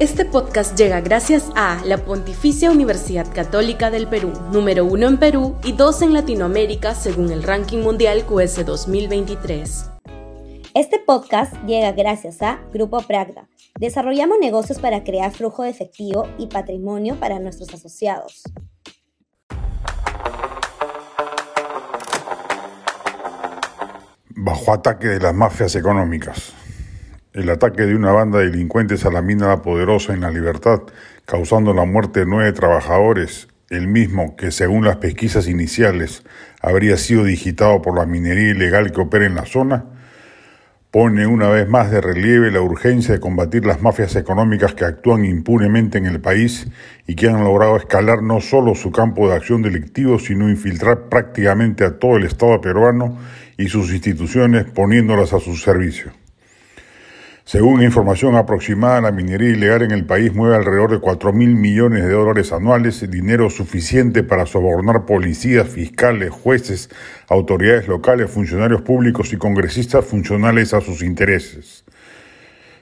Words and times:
Este 0.00 0.24
podcast 0.24 0.78
llega 0.78 1.00
gracias 1.00 1.50
a 1.56 1.82
la 1.84 1.98
Pontificia 1.98 2.70
Universidad 2.70 3.26
Católica 3.34 3.90
del 3.90 4.06
Perú, 4.06 4.32
número 4.52 4.84
uno 4.84 5.08
en 5.08 5.18
Perú 5.18 5.56
y 5.64 5.72
dos 5.72 6.02
en 6.02 6.12
Latinoamérica 6.12 6.94
según 6.94 7.32
el 7.32 7.42
ranking 7.42 7.78
mundial 7.78 8.24
QS 8.24 8.64
2023. 8.64 9.90
Este 10.72 11.00
podcast 11.04 11.52
llega 11.66 11.90
gracias 11.90 12.40
a 12.42 12.60
Grupo 12.72 13.00
Pragda. 13.00 13.48
Desarrollamos 13.76 14.38
negocios 14.40 14.78
para 14.78 15.02
crear 15.02 15.32
flujo 15.32 15.64
de 15.64 15.70
efectivo 15.70 16.28
y 16.38 16.46
patrimonio 16.46 17.18
para 17.18 17.40
nuestros 17.40 17.74
asociados. 17.74 18.44
Bajo 24.28 24.72
ataque 24.72 25.08
de 25.08 25.18
las 25.18 25.34
mafias 25.34 25.74
económicas. 25.74 26.54
El 27.38 27.50
ataque 27.50 27.82
de 27.82 27.94
una 27.94 28.10
banda 28.10 28.40
de 28.40 28.50
delincuentes 28.50 29.06
a 29.06 29.12
la 29.12 29.22
mina 29.22 29.46
La 29.46 29.62
Poderosa 29.62 30.12
en 30.12 30.22
La 30.22 30.30
Libertad, 30.32 30.80
causando 31.24 31.72
la 31.72 31.84
muerte 31.84 32.18
de 32.18 32.26
nueve 32.26 32.50
trabajadores, 32.50 33.46
el 33.70 33.86
mismo 33.86 34.34
que 34.34 34.50
según 34.50 34.84
las 34.84 34.96
pesquisas 34.96 35.46
iniciales 35.46 36.24
habría 36.60 36.96
sido 36.96 37.22
digitado 37.22 37.80
por 37.80 37.96
la 37.96 38.06
minería 38.06 38.50
ilegal 38.50 38.90
que 38.90 39.02
opera 39.02 39.24
en 39.24 39.36
la 39.36 39.46
zona, 39.46 39.84
pone 40.90 41.28
una 41.28 41.48
vez 41.48 41.68
más 41.68 41.92
de 41.92 42.00
relieve 42.00 42.50
la 42.50 42.60
urgencia 42.60 43.14
de 43.14 43.20
combatir 43.20 43.64
las 43.64 43.82
mafias 43.82 44.16
económicas 44.16 44.74
que 44.74 44.84
actúan 44.84 45.24
impunemente 45.24 45.96
en 45.98 46.06
el 46.06 46.20
país 46.20 46.66
y 47.06 47.14
que 47.14 47.28
han 47.28 47.44
logrado 47.44 47.76
escalar 47.76 48.20
no 48.20 48.40
solo 48.40 48.74
su 48.74 48.90
campo 48.90 49.28
de 49.28 49.36
acción 49.36 49.62
delictivo, 49.62 50.18
sino 50.18 50.48
infiltrar 50.48 51.08
prácticamente 51.08 51.84
a 51.84 52.00
todo 52.00 52.16
el 52.16 52.24
Estado 52.24 52.60
peruano 52.60 53.16
y 53.56 53.68
sus 53.68 53.92
instituciones 53.92 54.64
poniéndolas 54.64 55.32
a 55.32 55.38
su 55.38 55.54
servicio. 55.54 56.10
Según 57.48 57.82
información 57.82 58.36
aproximada, 58.36 59.00
la 59.00 59.10
minería 59.10 59.48
ilegal 59.48 59.80
en 59.80 59.92
el 59.92 60.04
país 60.04 60.34
mueve 60.34 60.54
alrededor 60.54 60.90
de 60.90 60.98
4 60.98 61.32
mil 61.32 61.54
millones 61.54 62.04
de 62.04 62.12
dólares 62.12 62.52
anuales, 62.52 63.10
dinero 63.10 63.48
suficiente 63.48 64.22
para 64.22 64.44
sobornar 64.44 65.06
policías, 65.06 65.66
fiscales, 65.66 66.28
jueces, 66.28 66.90
autoridades 67.26 67.88
locales, 67.88 68.30
funcionarios 68.30 68.82
públicos 68.82 69.32
y 69.32 69.38
congresistas 69.38 70.04
funcionales 70.04 70.74
a 70.74 70.82
sus 70.82 71.00
intereses. 71.00 71.86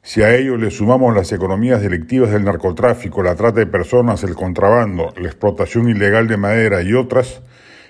Si 0.00 0.22
a 0.22 0.32
ello 0.32 0.56
le 0.56 0.70
sumamos 0.70 1.12
las 1.12 1.32
economías 1.32 1.82
delictivas 1.82 2.30
del 2.30 2.44
narcotráfico, 2.44 3.24
la 3.24 3.34
trata 3.34 3.58
de 3.58 3.66
personas, 3.66 4.22
el 4.22 4.36
contrabando, 4.36 5.12
la 5.16 5.26
explotación 5.26 5.88
ilegal 5.88 6.28
de 6.28 6.36
madera 6.36 6.82
y 6.82 6.94
otras, 6.94 7.42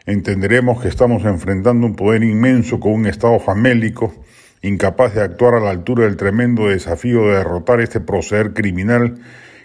entenderemos 0.07 0.81
que 0.81 0.89
estamos 0.89 1.27
enfrentando 1.27 1.87
un 1.87 1.97
poder 1.97 2.23
inmenso 2.23 2.81
con 2.81 2.93
un 2.93 3.07
Estado 3.07 3.39
famélico, 3.41 4.15
incapaz 4.63 5.15
de 5.15 5.23
actuar 5.23 5.55
a 5.55 5.61
la 5.61 5.71
altura 5.71 6.05
del 6.05 6.17
tremendo 6.17 6.69
desafío 6.69 7.27
de 7.27 7.37
derrotar 7.37 7.81
este 7.81 8.01
proceder 8.01 8.55
criminal 8.55 9.19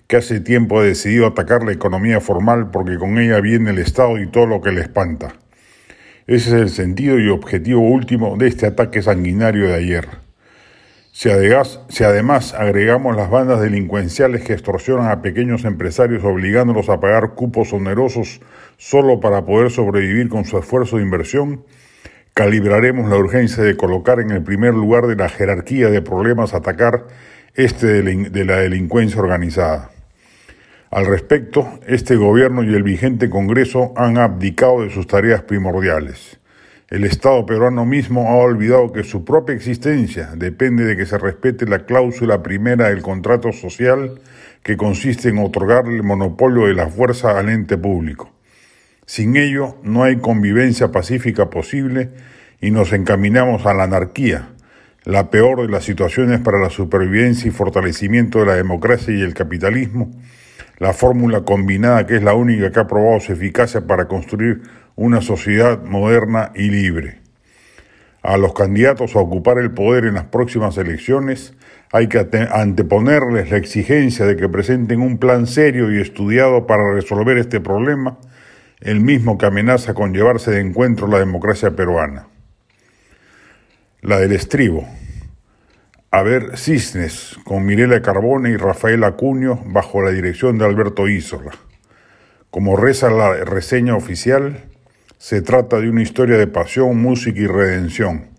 que 0.08 0.17
hace 0.17 0.40
tiempo 0.40 0.80
ha 0.80 0.84
decidido 0.84 1.28
atacar 1.28 1.64
la 1.64 1.72
economía 1.72 2.20
formal 2.20 2.72
porque 2.72 2.98
con 2.98 3.18
ella 3.18 3.40
viene 3.40 3.72
el 3.72 3.80
Estado 3.80 4.18
y 4.18 4.28
todo 4.28 4.48
lo 4.48 4.62
que 4.62 4.72
le 4.72 4.81
espanta. 4.81 5.36
Ese 6.25 6.50
es 6.50 6.53
el 6.56 6.70
sentido 6.70 7.20
y 7.20 7.30
objetivo 7.30 7.81
último 7.81 8.36
de 8.38 8.48
este 8.48 8.66
ataque 8.66 9.02
sanguinario 9.02 9.68
de 9.68 9.75
ayer. 9.75 10.08
Si 11.12 11.30
además, 11.30 11.80
si 11.90 12.03
además, 12.03 12.53
agregamos 12.53 13.16
las 13.16 13.30
bandas 13.30 13.59
delincuenciales 13.59 14.44
que 14.44 14.53
extorsionan 14.53 15.09
a 15.09 15.22
pequeños 15.22 15.66
empresarios 15.66 16.23
obligándolos 16.23 16.90
a 16.90 17.00
pagar 17.00 17.34
cupos 17.34 17.73
onerosos 17.73 18.40
solo 18.78 19.20
para 19.20 19.45
poder 19.45 19.72
sobrevivir 19.72 20.30
con 20.30 20.45
su 20.45 20.58
esfuerzo 20.58 20.98
de 20.98 21.03
inversión, 21.03 21.64
calibraremos 22.38 23.10
la 23.10 23.18
urgencia 23.18 23.64
de 23.64 23.76
colocar 23.76 24.20
en 24.20 24.30
el 24.30 24.44
primer 24.44 24.76
lugar 24.76 25.08
de 25.08 25.16
la 25.16 25.28
jerarquía 25.28 25.90
de 25.90 26.04
problemas 26.04 26.54
atacar 26.54 27.08
este 27.56 28.04
de 28.04 28.46
la 28.46 28.58
delincuencia 28.58 29.20
organizada. 29.20 29.90
Al 30.92 31.08
respecto, 31.08 31.68
este 31.88 32.16
gobierno 32.16 32.64
y 32.64 32.76
el 32.76 32.84
vigente 32.84 33.32
Congreso 33.32 33.92
han 33.96 34.20
abdicado 34.20 34.84
de 34.84 34.92
sus 34.92 35.08
tareas 35.08 35.42
primordiales. 35.42 36.40
El 36.92 37.06
Estado 37.06 37.44
peruano 37.47 37.88
mismo 37.88 38.30
ha 38.30 38.36
olvidado 38.36 38.92
que 38.92 39.03
su 39.03 39.26
propia 39.26 39.56
existencia 39.56 40.30
depende 40.36 40.86
de 40.86 40.96
que 40.96 41.08
se 41.08 41.18
respete 41.18 41.66
la 41.66 41.88
cláusula 41.88 42.44
primera 42.44 42.90
del 42.90 43.02
contrato 43.02 43.52
social 43.52 44.22
que 44.62 44.78
consiste 44.78 45.30
en 45.30 45.40
otorgarle 45.40 45.96
el 45.96 46.03
monopolio 46.03 46.68
de 46.68 46.76
la 46.76 46.88
fuerza 46.88 47.40
al 47.40 47.50
ente 47.50 47.80
público. 47.80 48.37
Sin 49.07 49.38
ello, 49.38 49.78
no 49.84 50.03
hay 50.03 50.18
convivencia 50.18 50.91
pacífica 50.91 51.50
posible 51.50 52.09
y 52.59 52.72
nos 52.72 52.91
encaminamos 52.91 53.66
a 53.66 53.73
la 53.73 53.84
anarquía, 53.84 54.50
la 55.06 55.29
peor 55.29 55.62
de 55.62 55.69
las 55.69 55.85
situaciones 55.85 56.41
para 56.41 56.59
la 56.59 56.69
supervivencia 56.69 57.47
y 57.47 57.51
fortalecimiento 57.51 58.40
de 58.40 58.47
la 58.47 58.56
democracia 58.56 59.16
y 59.16 59.22
el 59.22 59.34
capitalismo, 59.34 60.12
la 60.78 60.91
fórmula 60.91 61.46
combinada 61.46 62.06
que 62.06 62.17
es 62.17 62.22
la 62.22 62.34
única 62.34 62.69
que 62.69 62.81
ha 62.81 62.88
probado 62.88 63.22
su 63.22 63.31
eficacia 63.31 63.88
para 63.88 64.09
construir 64.09 64.63
una 64.97 65.22
sociedad 65.22 65.81
moderna 65.84 66.51
y 66.53 66.69
libre. 66.69 67.22
A 68.23 68.35
los 68.35 68.53
candidatos 68.53 69.16
a 69.16 69.19
ocupar 69.19 69.57
el 69.57 69.72
poder 69.72 70.03
en 70.03 70.16
las 70.16 70.25
próximas 70.25 70.78
elecciones 70.78 71.53
hay 71.94 72.09
que 72.09 72.28
anteponerles 72.51 73.51
la 73.51 73.57
exigencia 73.57 74.25
de 74.25 74.35
que 74.35 74.50
presenten 74.50 75.00
un 75.00 75.17
plan 75.17 75.47
serio 75.47 75.94
y 75.94 76.01
estudiado 76.01 76.67
para 76.67 76.94
resolver 76.94 77.38
este 77.38 77.62
problema 77.62 78.17
el 78.82 79.00
mismo 79.00 79.38
que 79.38 79.46
amenaza 79.46 79.94
con 79.94 80.14
llevarse 80.14 80.52
de 80.52 80.62
encuentro 80.62 81.08
la 81.08 81.20
democracia 81.20 81.76
peruana. 81.76 82.28
La 84.02 84.20
del 84.20 84.34
estribo. 84.34 84.88
A 86.12 86.22
ver 86.22 86.58
Cisnes, 86.58 87.38
con 87.44 87.66
Mirela 87.66 88.02
Carbone 88.02 88.52
y 88.52 88.58
Rafael 88.58 89.04
Acuño, 89.04 89.62
bajo 89.66 90.02
la 90.02 90.12
dirección 90.12 90.58
de 90.58 90.66
Alberto 90.66 91.08
Isola. 91.08 91.52
Como 92.50 92.78
reza 92.78 93.10
la 93.10 93.34
reseña 93.44 93.96
oficial, 93.96 94.64
se 95.18 95.42
trata 95.42 95.80
de 95.80 95.90
una 95.90 96.04
historia 96.04 96.38
de 96.38 96.48
pasión, 96.48 97.02
música 97.02 97.40
y 97.40 97.48
redención. 97.48 98.30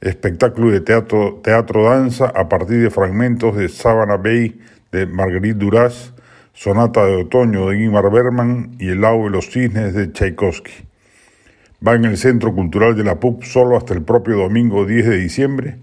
Espectáculo 0.00 0.70
de 0.70 0.80
teatro, 0.80 1.40
teatro-danza 1.42 2.26
a 2.26 2.48
partir 2.48 2.82
de 2.82 2.90
fragmentos 2.90 3.56
de 3.56 3.68
Savannah 3.68 4.18
Bay 4.18 4.60
de 4.92 5.06
Marguerite 5.06 5.58
Duras, 5.58 6.12
Sonata 6.52 7.06
de 7.06 7.16
Otoño 7.16 7.68
de 7.68 7.78
Ingmar 7.78 8.10
Bergman 8.10 8.76
y 8.78 8.88
El 8.88 9.00
lago 9.00 9.24
de 9.24 9.30
los 9.30 9.50
cisnes 9.50 9.94
de 9.94 10.12
Tchaikovsky. 10.12 10.72
Va 11.86 11.94
en 11.94 12.04
el 12.04 12.18
Centro 12.18 12.54
Cultural 12.54 12.94
de 12.96 13.04
la 13.04 13.18
PUC 13.18 13.44
solo 13.44 13.76
hasta 13.76 13.94
el 13.94 14.02
propio 14.02 14.36
domingo 14.36 14.84
10 14.84 15.06
de 15.08 15.16
diciembre, 15.16 15.78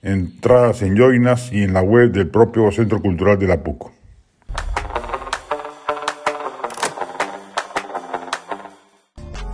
entradas 0.00 0.82
en 0.82 0.96
Joinas 0.96 1.52
y 1.52 1.62
en 1.62 1.74
la 1.74 1.82
web 1.82 2.12
del 2.12 2.28
propio 2.28 2.70
Centro 2.70 3.02
Cultural 3.02 3.38
de 3.38 3.46
la 3.46 3.62
PUC. 3.62 3.90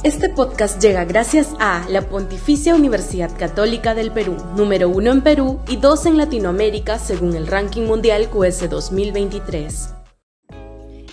Este 0.04 0.28
podcast 0.28 0.80
llega 0.80 1.04
gracias 1.04 1.54
a 1.58 1.84
la 1.88 2.02
Pontificia 2.02 2.76
Universidad 2.76 3.36
Católica 3.36 3.94
del 3.94 4.12
Perú, 4.12 4.36
número 4.56 4.88
uno 4.88 5.10
en 5.10 5.22
Perú 5.22 5.60
y 5.66 5.76
dos 5.76 6.06
en 6.06 6.16
Latinoamérica 6.16 6.98
según 6.98 7.34
el 7.34 7.48
ranking 7.48 7.82
mundial 7.82 8.28
QS 8.30 8.70
2023. 8.70 9.97